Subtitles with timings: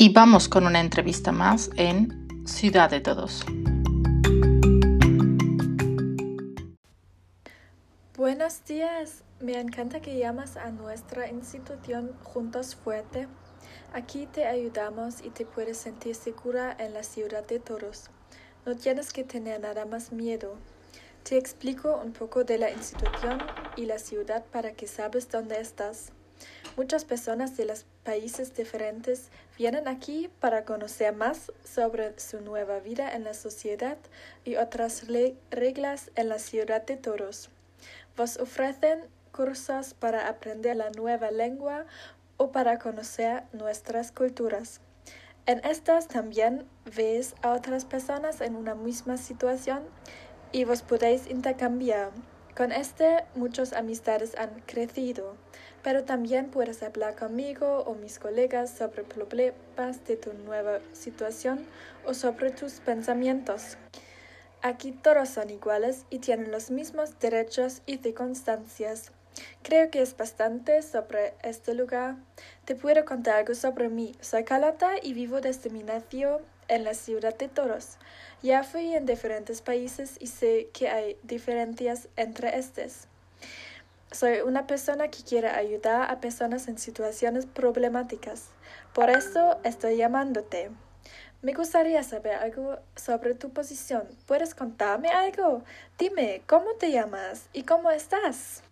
[0.00, 3.44] Y vamos con una entrevista más en Ciudad de Todos.
[8.16, 13.26] Buenos días, me encanta que llamas a nuestra institución Juntos Fuerte.
[13.92, 18.08] Aquí te ayudamos y te puedes sentir segura en la ciudad de todos.
[18.66, 20.54] No tienes que tener nada más miedo.
[21.24, 23.38] Te explico un poco de la institución
[23.76, 26.12] y la ciudad para que sabes dónde estás.
[26.76, 33.12] Muchas personas de los países diferentes vienen aquí para conocer más sobre su nueva vida
[33.14, 33.98] en la sociedad
[34.44, 35.06] y otras
[35.50, 37.50] reglas en la ciudad de todos.
[38.16, 39.00] Vos ofrecen
[39.32, 41.86] cursos para aprender la nueva lengua
[42.36, 44.80] o para conocer nuestras culturas.
[45.46, 46.64] En estas también
[46.96, 49.82] ves a otras personas en una misma situación
[50.52, 52.12] y vos podéis intercambiar.
[52.58, 55.36] Con este muchas amistades han crecido,
[55.84, 61.64] pero también puedes hablar conmigo o mis colegas sobre problemas de tu nueva situación
[62.04, 63.78] o sobre tus pensamientos.
[64.60, 69.12] Aquí todos son iguales y tienen los mismos derechos y circunstancias.
[69.62, 72.16] Creo que es bastante sobre este lugar.
[72.64, 74.16] Te puedo contar algo sobre mí.
[74.20, 77.96] Soy Carlota y vivo desde mi nació en la ciudad de Toros.
[78.42, 83.08] Ya fui en diferentes países y sé que hay diferencias entre estos.
[84.12, 88.50] Soy una persona que quiere ayudar a personas en situaciones problemáticas.
[88.94, 90.70] Por eso estoy llamándote.
[91.42, 94.08] Me gustaría saber algo sobre tu posición.
[94.26, 95.62] ¿Puedes contarme algo?
[95.98, 98.62] Dime, ¿cómo te llamas y cómo estás?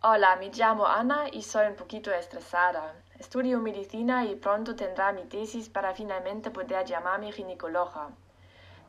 [0.00, 2.94] Hola, me llamo Ana y soy un poquito estresada.
[3.24, 8.10] Estudio medicina y pronto tendrá mi tesis para finalmente poder llamarme ginecóloga.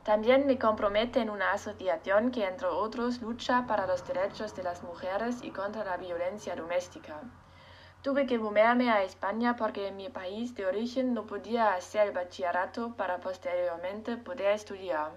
[0.04, 4.84] También me compromete en una asociación que, entre otros, lucha para los derechos de las
[4.84, 7.22] mujeres y contra la violencia doméstica.
[8.02, 12.14] Tuve que volverme a España porque en mi país de origen no podía hacer el
[12.14, 15.14] bachillerato para posteriormente poder estudiar.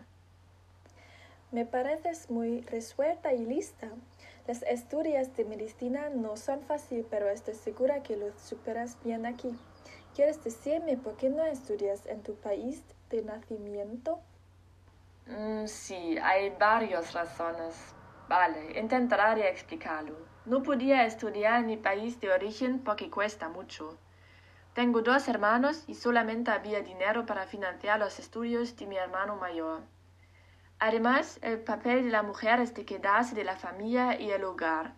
[1.51, 3.89] Me pareces muy resuelta y lista.
[4.49, 9.55] Las estudios de medicina no son fáciles, pero estoy segura que lo superas bien aquí.
[10.15, 14.21] ¿Quieres decirme por qué no estudias en tu país de nacimiento?
[15.27, 17.95] Mm, sí, hay varias razones.
[18.27, 20.17] Vale, intentaré explicarlo.
[20.47, 23.99] No podía estudiar en mi país de origen porque cuesta mucho.
[24.73, 29.83] Tengo dos hermanos y solamente había dinero para financiar los estudios de mi hermano mayor.
[30.81, 34.93] Además, el papel de la mujer es de quedarse de la familia y el hogar.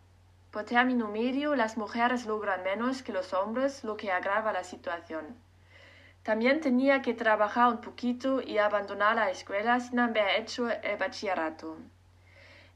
[0.50, 5.36] Por término medio, las mujeres logran menos que los hombres, lo que agrava la situación.
[6.22, 11.78] También tenía que trabajar un poquito y abandonar la escuela sin haber hecho el bachillerato.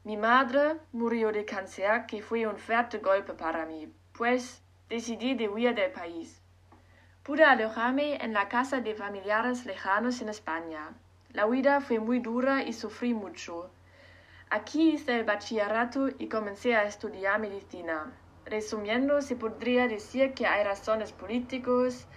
[0.03, 5.47] Mi madre murió de cáncer, que fue un fuerte golpe para mí, pues decidí de
[5.47, 6.41] huir del país.
[7.21, 10.93] Pude alojarme en la casa de familiares lejanos en España,
[11.35, 13.69] la huida fue muy dura y sufrí mucho.
[14.49, 18.13] Aquí hice el bachillerato y comencé a estudiar medicina.
[18.45, 22.07] Resumiendo, se podría decir que hay razones políticos,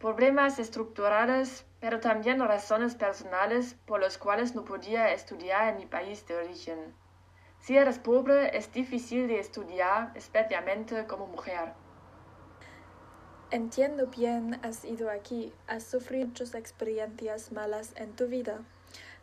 [0.00, 6.26] problemas estructurales, pero también razones personales por las cuales no podía estudiar en mi país
[6.26, 6.94] de origen.
[7.58, 11.74] Si eres pobre, es difícil de estudiar, especialmente como mujer.
[13.52, 18.60] Entiendo bien, has ido aquí, has sufrido muchas experiencias malas en tu vida.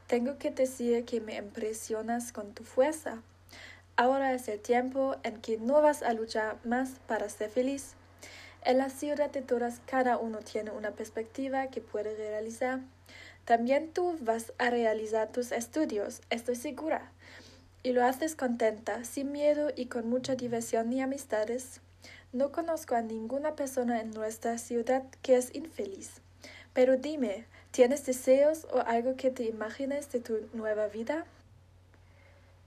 [0.06, 3.23] Tengo que decir que me impresionas con tu fuerza.
[3.95, 7.95] Ahora es el tiempo en que no vas a luchar más para ser feliz.
[8.63, 12.81] En la ciudad de todas cada uno tiene una perspectiva que puede realizar.
[13.45, 17.12] También tú vas a realizar tus estudios, estoy segura.
[17.81, 21.81] Y lo haces contenta, sin miedo y con mucha diversión y amistades.
[22.31, 26.22] No conozco a ninguna persona en nuestra ciudad que es infeliz.
[26.73, 31.25] Pero dime, ¿tienes deseos o algo que te imagines de tu nueva vida?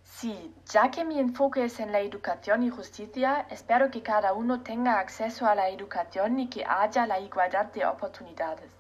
[0.02, 4.62] Sí, ya que mi enfoque es en la educación y justicia, espero que cada uno
[4.62, 8.70] tenga acceso a la educación y que haya la igualdad de oportunidades.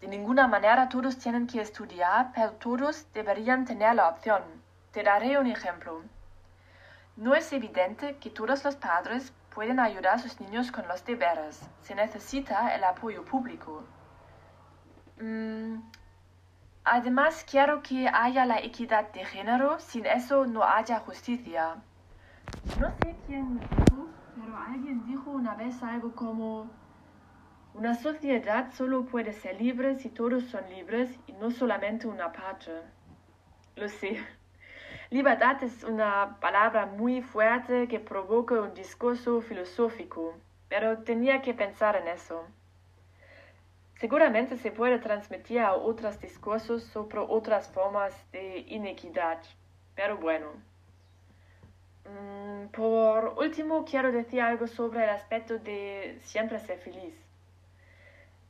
[0.00, 4.42] De ninguna manera todos tienen que estudiar, pero todos deberían tener la opción.
[4.92, 6.02] Te daré un ejemplo.
[7.16, 11.68] No es evidente que todos los padres pueden ayudar a sus niños con los deberes.
[11.82, 13.84] Se necesita el apoyo público.
[15.20, 15.80] Mm,
[16.84, 19.78] además, quiero que haya la equidad de género.
[19.80, 21.76] Sin eso no haya justicia.
[22.78, 26.70] No sé quién dijo, pero alguien dijo una vez algo como...
[27.72, 32.72] Una sociedad solo puede ser libre si todos son libres y no solamente una parte.
[33.76, 34.18] Lo sé.
[35.10, 40.36] Libertad es una palabra muy fuerte que provoca un discurso filosófico,
[40.68, 42.46] pero tenía que pensar en eso.
[43.98, 49.40] Seguramente se puede transmitir a otros discursos sobre otras formas de inequidad,
[49.96, 50.46] pero bueno.
[52.04, 57.16] Mm, por último, quiero decir algo sobre el aspecto de siempre ser feliz.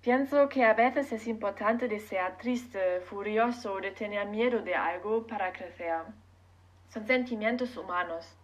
[0.03, 5.27] Pienso que a veces es importante desear triste, furioso o de tener miedo de algo
[5.27, 6.03] para crecer.
[6.93, 8.37] Son sentimientos humanos.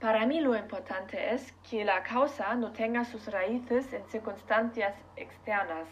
[0.00, 5.86] Para mí lo importante es que la causa no tenga sus raíces en circunstancias externas.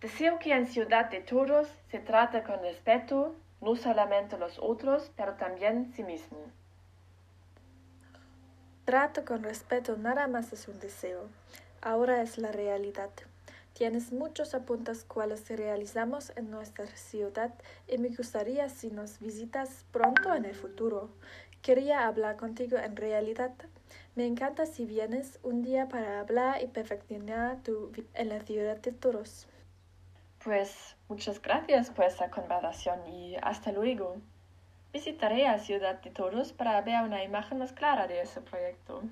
[0.00, 5.34] Deseo que en Ciudad de Todos se trate con respeto, no solamente los otros, pero
[5.34, 6.38] también sí mismo.
[8.86, 11.28] Trato con respeto nada más es un deseo,
[11.82, 13.10] ahora es la realidad.
[13.72, 17.54] Tienes muchos apuntes cuales realizamos en nuestra ciudad
[17.88, 21.10] y me gustaría si nos visitas pronto en el futuro.
[21.62, 23.52] Quería hablar contigo en realidad.
[24.14, 28.78] Me encanta si vienes un día para hablar y perfeccionar tu vida en la ciudad
[28.78, 29.46] de Toros.
[30.42, 34.16] Pues muchas gracias por esta conversación y hasta luego.
[34.92, 39.02] Visitaré a Ciudad de Toros para ver una imagen más clara de ese proyecto.